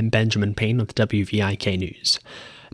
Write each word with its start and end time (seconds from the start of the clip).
I'm 0.00 0.08
Benjamin 0.08 0.54
Payne 0.54 0.78
with 0.78 0.94
WVIK 0.94 1.78
News. 1.78 2.20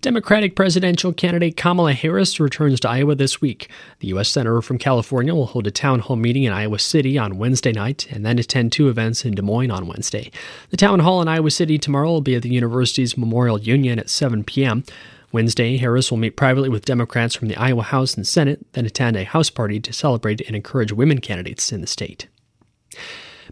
Democratic 0.01 0.55
presidential 0.55 1.13
candidate 1.13 1.57
Kamala 1.57 1.93
Harris 1.93 2.39
returns 2.39 2.79
to 2.79 2.89
Iowa 2.89 3.17
this 3.17 3.41
week. 3.41 3.69
The 3.99 4.07
U.S. 4.09 4.29
Senator 4.29 4.63
from 4.63 4.79
California 4.79 5.35
will 5.35 5.47
hold 5.47 5.67
a 5.67 5.73
town 5.73 5.99
hall 5.99 6.15
meeting 6.15 6.45
in 6.45 6.53
Iowa 6.53 6.79
City 6.79 7.19
on 7.19 7.37
Wednesday 7.37 7.73
night 7.73 8.07
and 8.13 8.25
then 8.25 8.39
attend 8.39 8.71
two 8.71 8.89
events 8.89 9.25
in 9.25 9.35
Des 9.35 9.43
Moines 9.43 9.73
on 9.73 9.89
Wednesday. 9.89 10.31
The 10.71 10.77
town 10.77 11.01
hall 11.01 11.21
in 11.21 11.27
Iowa 11.27 11.51
City 11.51 11.79
tomorrow 11.79 12.13
will 12.13 12.21
be 12.21 12.37
at 12.37 12.43
the 12.43 12.49
university's 12.49 13.19
Memorial 13.19 13.59
Union 13.59 13.99
at 13.99 14.09
7 14.09 14.45
p.m. 14.45 14.85
Wednesday, 15.33 15.79
Harris 15.79 16.13
will 16.13 16.19
meet 16.19 16.37
privately 16.37 16.69
with 16.69 16.85
Democrats 16.85 17.35
from 17.35 17.49
the 17.49 17.57
Iowa 17.57 17.83
House 17.83 18.15
and 18.15 18.25
Senate, 18.25 18.65
then 18.75 18.87
attend 18.87 19.17
a 19.17 19.25
House 19.25 19.51
party 19.51 19.81
to 19.81 19.93
celebrate 19.93 20.43
and 20.43 20.55
encourage 20.55 20.93
women 20.93 21.21
candidates 21.21 21.73
in 21.73 21.81
the 21.81 21.89
state. 21.89 22.29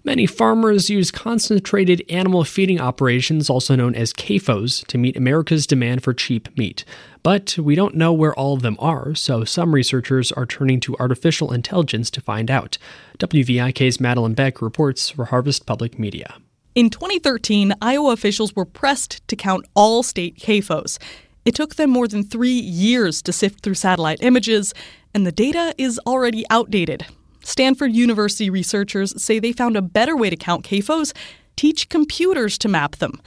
Many 0.03 0.27
farmers 0.27 0.91
use 0.91 1.11
concentrated 1.11 2.03
animal 2.09 2.43
feeding 2.45 2.81
operations, 2.81 3.49
also 3.49 3.77
known 3.77 3.95
as 3.95 4.13
CAFOs, 4.13 4.85
to 4.87 4.99
meet 4.99 5.17
America's 5.17 5.67
demand 5.67 6.03
for 6.03 6.13
cheap 6.13 6.57
meat. 6.59 6.85
But 7.23 7.57
we 7.59 7.75
don't 7.75 7.95
know 7.95 8.13
where 8.13 8.35
all 8.35 8.55
of 8.55 8.63
them 8.63 8.77
are, 8.81 9.15
so 9.15 9.45
some 9.45 9.75
researchers 9.75 10.33
are 10.33 10.47
turning 10.47 10.81
to 10.81 10.97
artificial 10.99 11.53
intelligence 11.53 12.11
to 12.11 12.21
find 12.21 12.51
out. 12.51 12.77
WVIK's 13.19 13.99
Madelyn 13.99 14.35
Beck 14.35 14.61
reports 14.61 15.11
for 15.11 15.27
Harvest 15.27 15.65
Public 15.65 15.99
Media. 15.99 16.35
In 16.75 16.91
2013, 16.91 17.75
Iowa 17.81 18.13
officials 18.13 18.57
were 18.57 18.65
pressed 18.65 19.27
to 19.29 19.37
count 19.37 19.65
all 19.75 20.03
state 20.03 20.39
CAFOs. 20.39 20.99
It 21.45 21.55
took 21.55 21.77
them 21.77 21.91
more 21.91 22.09
than 22.09 22.25
three 22.25 22.59
years 22.59 23.23
to 23.23 23.33
sift 23.33 23.61
through 23.61 23.75
satellite 23.75 24.23
images, 24.23 24.75
and 25.15 25.25
the 25.25 25.33
data 25.33 25.73
is 25.79 26.01
already 26.07 26.45
outdated. 26.51 27.07
Stanford 27.45 27.93
University 27.93 28.51
researchers 28.51 29.21
say 29.23 29.39
they 29.39 29.53
found 29.53 29.77
a 29.77 29.83
better 29.83 30.17
way 30.17 30.31
to 30.31 30.37
count 30.37 30.65
CAFOs 30.65 31.13
teach 31.57 31.89
computers 31.89 32.59
to 32.59 32.69
map 32.69 32.97
them. 32.97 33.21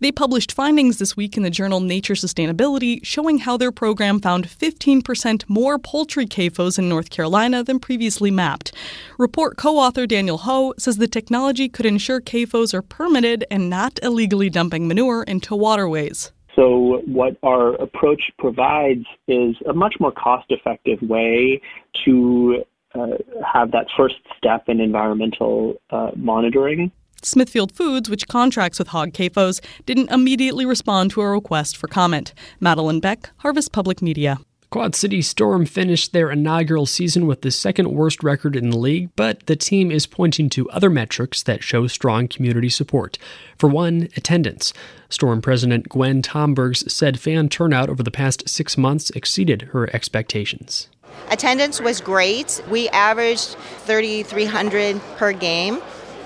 They 0.00 0.10
published 0.10 0.52
findings 0.52 0.98
this 0.98 1.14
week 1.14 1.36
in 1.36 1.42
the 1.42 1.50
journal 1.50 1.80
Nature 1.80 2.14
Sustainability 2.14 3.00
showing 3.02 3.38
how 3.38 3.58
their 3.58 3.70
program 3.70 4.18
found 4.18 4.48
15% 4.48 5.44
more 5.46 5.78
poultry 5.78 6.26
CAFOs 6.26 6.78
in 6.78 6.88
North 6.88 7.10
Carolina 7.10 7.62
than 7.62 7.78
previously 7.78 8.30
mapped. 8.30 8.72
Report 9.18 9.58
co 9.58 9.78
author 9.78 10.06
Daniel 10.06 10.38
Ho 10.38 10.72
says 10.78 10.96
the 10.96 11.06
technology 11.06 11.68
could 11.68 11.84
ensure 11.84 12.20
CAFOs 12.20 12.72
are 12.72 12.82
permitted 12.82 13.44
and 13.50 13.68
not 13.68 13.98
illegally 14.02 14.48
dumping 14.48 14.88
manure 14.88 15.22
into 15.24 15.54
waterways. 15.54 16.32
So, 16.56 17.02
what 17.06 17.36
our 17.42 17.74
approach 17.74 18.22
provides 18.38 19.04
is 19.28 19.54
a 19.68 19.72
much 19.72 19.96
more 20.00 20.12
cost 20.12 20.46
effective 20.50 21.00
way 21.02 21.60
to 22.04 22.64
uh, 22.94 23.08
have 23.52 23.70
that 23.72 23.86
first 23.96 24.16
step 24.36 24.68
in 24.68 24.80
environmental 24.80 25.74
uh, 25.90 26.10
monitoring. 26.16 26.90
Smithfield 27.22 27.72
Foods, 27.72 28.08
which 28.08 28.28
contracts 28.28 28.78
with 28.78 28.88
hog 28.88 29.12
CAFOs, 29.12 29.60
didn't 29.84 30.10
immediately 30.10 30.64
respond 30.64 31.10
to 31.10 31.20
a 31.20 31.30
request 31.30 31.76
for 31.76 31.86
comment. 31.86 32.32
Madelyn 32.60 33.00
Beck, 33.00 33.30
Harvest 33.38 33.72
Public 33.72 34.00
Media. 34.00 34.38
Quad 34.70 34.94
City 34.94 35.20
Storm 35.20 35.66
finished 35.66 36.12
their 36.12 36.30
inaugural 36.30 36.86
season 36.86 37.26
with 37.26 37.42
the 37.42 37.50
second 37.50 37.90
worst 37.90 38.22
record 38.22 38.54
in 38.54 38.70
the 38.70 38.78
league, 38.78 39.10
but 39.16 39.44
the 39.46 39.56
team 39.56 39.90
is 39.90 40.06
pointing 40.06 40.48
to 40.50 40.70
other 40.70 40.88
metrics 40.88 41.42
that 41.42 41.64
show 41.64 41.88
strong 41.88 42.28
community 42.28 42.68
support. 42.68 43.18
For 43.58 43.68
one, 43.68 44.08
attendance. 44.16 44.72
Storm 45.08 45.42
President 45.42 45.88
Gwen 45.88 46.22
Tombergs 46.22 46.88
said 46.88 47.18
fan 47.18 47.48
turnout 47.48 47.90
over 47.90 48.04
the 48.04 48.12
past 48.12 48.48
six 48.48 48.78
months 48.78 49.10
exceeded 49.10 49.62
her 49.72 49.92
expectations. 49.92 50.88
Attendance 51.30 51.80
was 51.80 52.00
great. 52.00 52.62
We 52.68 52.88
averaged 52.88 53.56
3,300 53.84 55.00
per 55.16 55.32
game. 55.32 55.80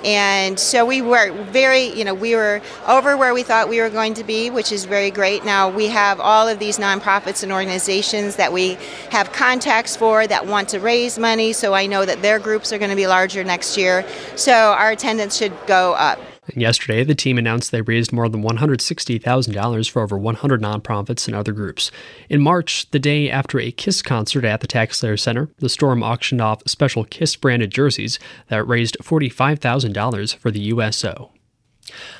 And 0.04 0.60
so 0.60 0.84
we 0.84 1.00
were 1.00 1.32
very, 1.44 1.84
you 1.84 2.04
know, 2.04 2.12
we 2.12 2.36
were 2.36 2.60
over 2.86 3.16
where 3.16 3.32
we 3.32 3.42
thought 3.42 3.70
we 3.70 3.80
were 3.80 3.88
going 3.88 4.12
to 4.14 4.24
be, 4.24 4.50
which 4.50 4.70
is 4.70 4.84
very 4.84 5.10
great. 5.10 5.46
Now 5.46 5.70
we 5.70 5.86
have 5.86 6.20
all 6.20 6.46
of 6.46 6.58
these 6.58 6.76
nonprofits 6.78 7.42
and 7.42 7.50
organizations 7.50 8.36
that 8.36 8.52
we 8.52 8.76
have 9.10 9.32
contacts 9.32 9.96
for 9.96 10.26
that 10.26 10.46
want 10.46 10.68
to 10.70 10.80
raise 10.80 11.18
money. 11.18 11.54
So 11.54 11.72
I 11.72 11.86
know 11.86 12.04
that 12.04 12.20
their 12.20 12.38
groups 12.38 12.70
are 12.70 12.78
going 12.78 12.90
to 12.90 12.96
be 12.96 13.06
larger 13.06 13.44
next 13.44 13.78
year. 13.78 14.04
So 14.36 14.52
our 14.52 14.90
attendance 14.90 15.36
should 15.36 15.54
go 15.66 15.94
up. 15.94 16.18
And 16.54 16.62
yesterday, 16.62 17.02
the 17.02 17.16
team 17.16 17.36
announced 17.36 17.72
they 17.72 17.82
raised 17.82 18.12
more 18.12 18.28
than 18.28 18.44
$160,000 18.44 19.90
for 19.90 20.02
over 20.02 20.16
100 20.16 20.62
nonprofits 20.62 21.26
and 21.26 21.34
other 21.34 21.52
groups. 21.52 21.90
In 22.28 22.40
March, 22.40 22.88
the 22.92 23.00
day 23.00 23.28
after 23.28 23.58
a 23.58 23.72
KISS 23.72 24.02
concert 24.02 24.44
at 24.44 24.60
the 24.60 24.68
TaxSlayer 24.68 25.18
Center, 25.18 25.50
the 25.58 25.68
Storm 25.68 26.04
auctioned 26.04 26.40
off 26.40 26.62
special 26.66 27.04
KISS 27.04 27.34
branded 27.36 27.72
jerseys 27.72 28.20
that 28.48 28.66
raised 28.68 28.96
$45,000 29.02 30.36
for 30.36 30.52
the 30.52 30.60
USO. 30.60 31.32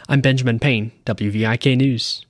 I'm 0.08 0.20
Benjamin 0.20 0.58
Payne, 0.58 0.90
WVIK 1.06 1.76
News. 1.76 2.26